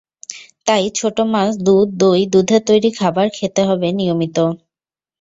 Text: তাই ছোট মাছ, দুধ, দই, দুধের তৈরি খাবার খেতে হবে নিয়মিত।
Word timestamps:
তাই 0.67 0.83
ছোট 0.97 1.17
মাছ, 1.33 1.51
দুধ, 1.65 1.87
দই, 2.01 2.21
দুধের 2.33 2.61
তৈরি 2.69 2.89
খাবার 2.99 3.27
খেতে 3.37 3.61
হবে 3.69 3.87
নিয়মিত। 3.99 4.37